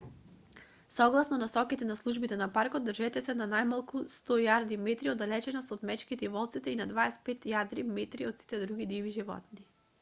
согласно 0.93 1.37
насоките 1.41 1.85
на 1.89 1.97
службите 1.99 2.37
на 2.41 2.47
паркот 2.55 2.87
држете 2.87 3.23
се 3.27 3.35
на 3.41 3.47
најмалку 3.53 4.01
100 4.15 4.39
јарди/метри 4.47 5.13
оддалеченост 5.13 5.75
од 5.79 5.85
мечките 5.93 6.29
и 6.29 6.33
волците 6.37 6.75
и 6.77 6.81
на 6.83 6.91
25 6.97 7.47
јарди/метри 7.55 8.31
од 8.31 8.43
сите 8.45 8.65
други 8.67 8.93
диви 8.95 9.17
животни! 9.21 9.67